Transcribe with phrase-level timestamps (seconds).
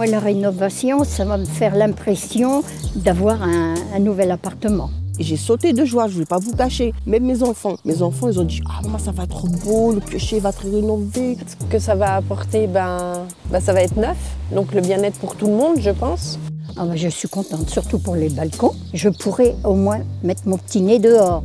[0.00, 2.62] Moi, la rénovation, ça va me faire l'impression
[2.96, 4.88] d'avoir un, nouvel appartement.
[5.18, 6.94] j'ai sauté de joie, je ne vais pas vous cacher.
[7.04, 10.00] Même mes enfants, mes enfants, ils ont dit Ah, maman, ça va être beau, le
[10.00, 11.36] piocher va être rénové.
[11.46, 14.16] Ce que ça va apporter, ben, ben ça va être neuf.
[14.54, 16.38] Donc le bien-être pour tout le monde, je pense.
[16.78, 18.72] Ah ben, je suis contente, surtout pour les balcons.
[18.94, 21.44] Je pourrais au moins mettre mon petit nez dehors.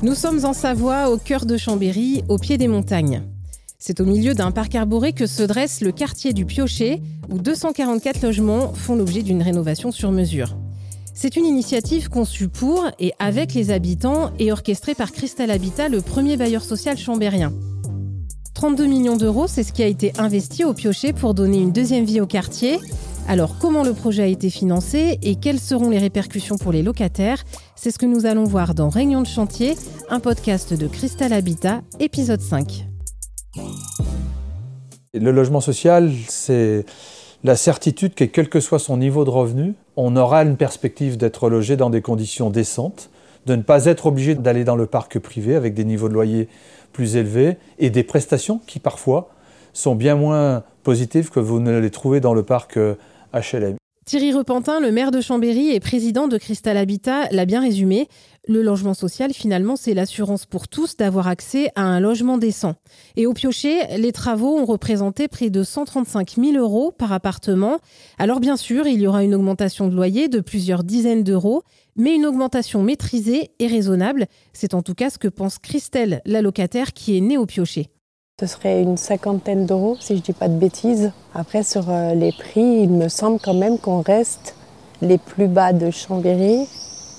[0.00, 3.20] Nous sommes en Savoie, au cœur de Chambéry, au pied des montagnes.
[3.88, 7.00] C'est au milieu d'un parc arboré que se dresse le quartier du Piochet,
[7.30, 10.56] où 244 logements font l'objet d'une rénovation sur mesure.
[11.14, 16.00] C'est une initiative conçue pour et avec les habitants et orchestrée par Cristal Habitat, le
[16.00, 17.52] premier bailleur social chambérien.
[18.54, 22.06] 32 millions d'euros, c'est ce qui a été investi au Piochet pour donner une deuxième
[22.06, 22.80] vie au quartier.
[23.28, 27.44] Alors comment le projet a été financé et quelles seront les répercussions pour les locataires?
[27.76, 29.76] C'est ce que nous allons voir dans Réunion de chantier,
[30.10, 32.88] un podcast de Cristal Habitat, épisode 5.
[35.14, 36.84] Le logement social, c'est
[37.44, 41.48] la certitude que quel que soit son niveau de revenu, on aura une perspective d'être
[41.48, 43.10] logé dans des conditions décentes,
[43.46, 46.48] de ne pas être obligé d'aller dans le parc privé avec des niveaux de loyer
[46.92, 49.30] plus élevés et des prestations qui parfois
[49.72, 53.62] sont bien moins positives que vous ne les trouvez dans le parc HLM.
[53.62, 53.74] Euh,
[54.06, 58.08] Thierry Repentin, le maire de Chambéry et président de Cristal Habitat, l'a bien résumé.
[58.48, 62.76] Le logement social, finalement, c'est l'assurance pour tous d'avoir accès à un logement décent.
[63.16, 67.78] Et au piocher, les travaux ont représenté près de 135 000 euros par appartement.
[68.18, 71.64] Alors bien sûr, il y aura une augmentation de loyer de plusieurs dizaines d'euros,
[71.96, 74.26] mais une augmentation maîtrisée et raisonnable.
[74.52, 77.90] C'est en tout cas ce que pense Christelle, la locataire qui est née au piocher.
[78.38, 81.10] Ce serait une cinquantaine d'euros, si je ne dis pas de bêtises.
[81.34, 84.54] Après, sur euh, les prix, il me semble quand même qu'on reste
[85.02, 86.68] les plus bas de Chambéry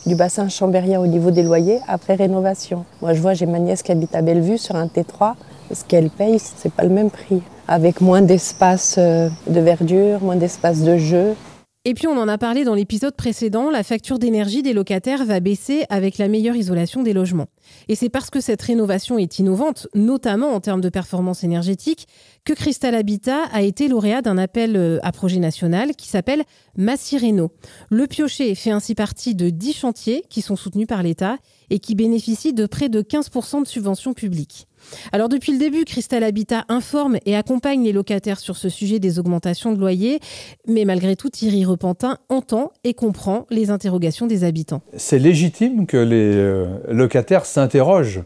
[0.08, 2.86] du bassin chambérien au niveau des loyers après rénovation.
[3.02, 5.34] Moi, je vois, j'ai ma nièce qui habite à Bellevue sur un T3.
[5.74, 7.42] Ce qu'elle paye, c'est pas le même prix.
[7.68, 11.36] Avec moins d'espace euh, de verdure, moins d'espace de jeu.
[11.84, 15.40] Et puis on en a parlé dans l'épisode précédent, la facture d'énergie des locataires va
[15.40, 17.48] baisser avec la meilleure isolation des logements.
[17.88, 22.08] Et c'est parce que cette rénovation est innovante, notamment en termes de performance énergétique,
[22.44, 26.44] que Crystal Habitat a été lauréat d'un appel euh, à projet national qui s'appelle
[26.78, 27.52] Massireno.
[27.90, 31.38] Le piocher fait ainsi partie de 10 chantiers qui sont soutenus par l'État
[31.70, 34.68] et qui bénéficient de près de 15% de subventions publiques.
[35.12, 39.20] Alors depuis le début, Cristal Habitat informe et accompagne les locataires sur ce sujet des
[39.20, 40.20] augmentations de loyers,
[40.68, 44.82] mais malgré tout, Thierry Repentin entend et comprend les interrogations des habitants.
[44.96, 48.22] C'est légitime que les euh, locataires s'interrogent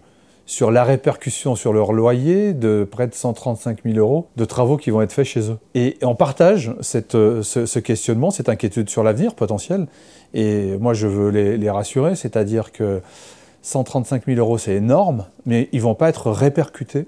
[0.46, 4.90] sur la répercussion sur leur loyer de près de 135 000 euros de travaux qui
[4.90, 5.58] vont être faits chez eux.
[5.74, 6.74] Et on partage
[7.16, 9.88] euh, ce, questionnement, cette inquiétude sur l'avenir potentiel.
[10.34, 13.02] Et moi, je veux les, les rassurer, c'est-à-dire que
[13.62, 17.08] 135 000 euros, c'est énorme, mais ils ne vont pas être répercutés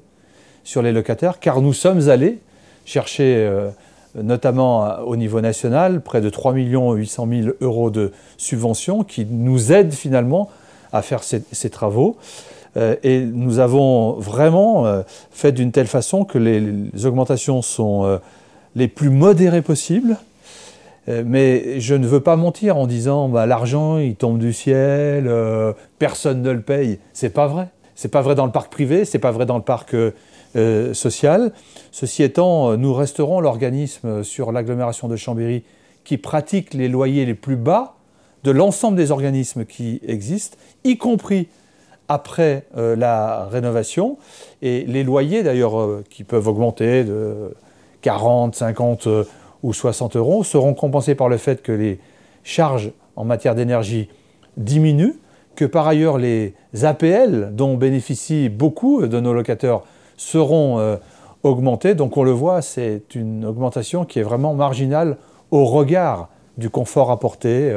[0.63, 2.39] sur les locataires, car nous sommes allés
[2.85, 3.69] chercher, euh,
[4.15, 9.93] notamment au niveau national, près de 3 800 000 euros de subventions qui nous aident
[9.93, 10.49] finalement
[10.93, 12.15] à faire ces, travaux.
[12.77, 18.19] Euh, et nous avons vraiment euh, fait d'une telle façon que les augmentations sont
[18.75, 20.17] les plus modérées possibles,
[21.09, 25.27] euh, mais je ne veux pas mentir en disant bah, l'argent il tombe du ciel,
[25.27, 26.99] euh, personne ne le paye.
[27.13, 27.67] C'est pas vrai.
[27.95, 31.51] C'est pas vrai dans le parc privé, c'est pas vrai dans le parc euh, social.
[31.91, 35.63] Ceci étant, nous resterons l'organisme sur l'agglomération de Chambéry
[36.03, 37.95] qui pratique les loyers les plus bas
[38.43, 41.47] de l'ensemble des organismes qui existent, y compris
[42.09, 44.17] après la rénovation.
[44.61, 47.55] Et les loyers d'ailleurs qui peuvent augmenter de
[48.01, 49.07] 40, 50
[49.63, 51.99] ou 60 euros seront compensés par le fait que les
[52.43, 54.09] charges en matière d'énergie
[54.57, 55.15] diminuent,
[55.55, 59.81] que par ailleurs les APL dont bénéficient beaucoup de nos locataires
[60.17, 60.97] seront euh,
[61.43, 61.95] augmentés.
[61.95, 65.17] Donc on le voit, c'est une augmentation qui est vraiment marginale
[65.51, 67.71] au regard du confort apporté,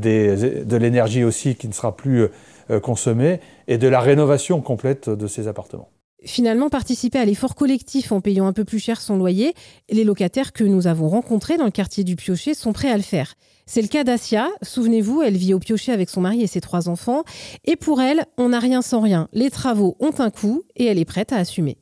[0.00, 2.28] de l'énergie aussi qui ne sera plus
[2.70, 5.88] euh, consommée et de la rénovation complète de ces appartements
[6.24, 9.54] finalement participer à l'effort collectif en payant un peu plus cher son loyer,
[9.90, 13.02] les locataires que nous avons rencontrés dans le quartier du Piochet sont prêts à le
[13.02, 13.34] faire.
[13.66, 14.48] C'est le cas d'Asia.
[14.62, 17.22] Souvenez-vous, elle vit au Piochet avec son mari et ses trois enfants.
[17.64, 19.28] Et pour elle, on n'a rien sans rien.
[19.32, 21.78] Les travaux ont un coût et elle est prête à assumer.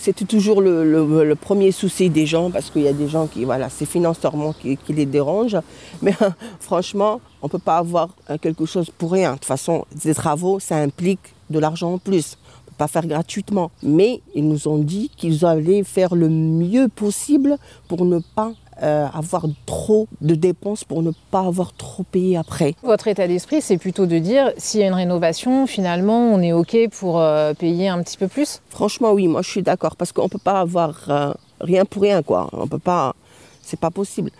[0.00, 3.68] C'était toujours le, premier souci des gens parce qu'il y a des gens qui, voilà,
[3.68, 5.56] c'est financièrement qui, les dérange.
[6.02, 6.14] Mais
[6.58, 8.08] franchement, on ne peut pas avoir
[8.40, 9.32] quelque chose pour rien.
[9.32, 12.38] De toute façon, des travaux, ça implique de l'argent en plus
[12.80, 13.70] pas faire gratuitement.
[13.82, 17.58] Mais ils nous ont dit qu'ils allaient faire le mieux possible
[17.88, 22.74] pour ne pas euh, avoir trop de dépenses pour ne pas avoir trop payé après.
[22.82, 26.52] Votre état d'esprit, c'est plutôt de dire s'il y a une rénovation, finalement, on est
[26.52, 28.60] OK pour euh, payer un petit peu plus?
[28.70, 32.02] Franchement, oui, moi je suis d'accord parce qu'on ne peut pas avoir euh, rien pour
[32.02, 32.48] rien, quoi.
[32.52, 33.14] On peut pas,
[33.62, 34.30] c'est pas possible.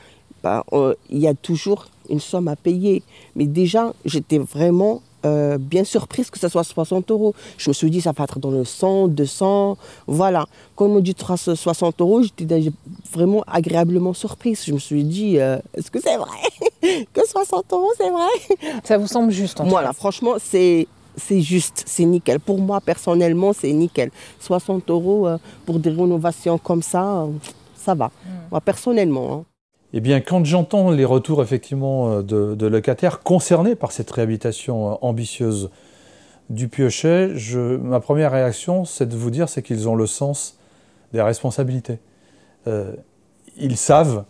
[0.43, 0.65] Bah,
[1.11, 3.03] il y a toujours une somme à payer.
[3.37, 7.35] Mais déjà, j'étais vraiment euh, bien surprise que ça soit 60 euros.
[7.59, 9.77] Je me suis dit, ça va être dans le 100, 200,
[10.07, 10.47] voilà.
[10.77, 12.73] Quand on me dit 60 euros, j'étais
[13.13, 14.63] vraiment agréablement surprise.
[14.65, 16.39] Je me suis dit, euh, est-ce que c'est vrai?
[17.13, 18.81] Que 60 euros, c'est vrai?
[18.85, 20.87] Ça vous semble juste en Voilà, franchement, c'est
[21.17, 22.41] c'est juste, c'est nickel.
[22.41, 24.11] Pour moi, personnellement, c'est nickel.
[24.39, 25.29] 60 euros
[25.67, 27.27] pour des rénovations comme ça,
[27.77, 28.07] ça va.
[28.07, 28.29] Hmm.
[28.51, 29.35] Moi, personnellement.
[29.35, 29.50] Hein.
[29.93, 34.95] Eh bien, quand j'entends les retours effectivement euh, de, locataires concernés par cette réhabilitation euh,
[35.01, 35.71] ambitieuse
[36.49, 37.35] du piocher,
[37.83, 40.59] ma première réaction, c'est de vous dire c'est qu'ils ont le sens
[41.13, 41.99] des responsabilités.
[42.67, 42.93] Euh,
[43.57, 44.25] ils savent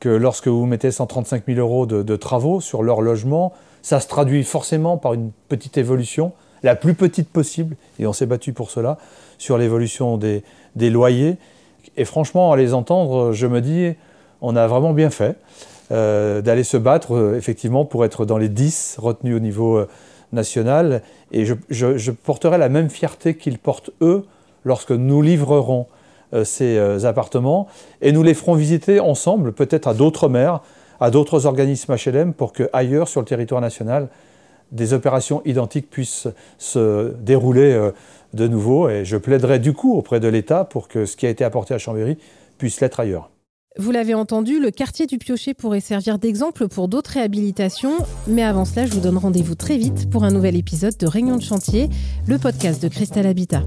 [0.00, 4.44] que lorsque vous mettez 135 000 euros de, travaux sur leur logement, ça se traduit
[4.44, 6.32] forcément par une petite évolution,
[6.62, 8.98] la plus petite possible, et on s'est battu pour cela,
[9.38, 10.42] sur l'évolution des
[10.90, 11.36] loyers.
[11.96, 13.94] Et franchement, à les entendre, je me dis,
[14.44, 15.36] on a vraiment bien fait
[15.90, 19.88] euh, d'aller se battre euh, effectivement pour être dans les 10 retenus au niveau euh,
[20.32, 21.02] national.
[21.32, 24.24] Et je, porterai la même fierté qu'ils portent eux
[24.64, 25.86] lorsque nous livrerons
[26.42, 27.68] ces appartements
[28.02, 30.60] et nous les ferons visiter ensemble, peut-être à d'autres maires,
[30.98, 34.08] à d'autres organismes HLM, pour que ailleurs sur le territoire national,
[34.72, 36.26] des opérations identiques puissent
[36.58, 37.90] se dérouler
[38.32, 38.88] de nouveau.
[38.88, 41.72] Et je plaiderai du coup auprès de l'État pour que ce qui a été apporté
[41.74, 42.18] à Chambéry
[42.58, 43.30] puisse l'être ailleurs.
[43.76, 47.98] Vous l'avez entendu, le quartier du Piocher pourrait servir d'exemple pour d'autres réhabilitations.
[48.28, 51.36] Mais avant cela, je vous donne rendez-vous très vite pour un nouvel épisode de Réunion
[51.36, 51.88] de chantier,
[52.28, 53.64] le podcast de Cristal Habitat.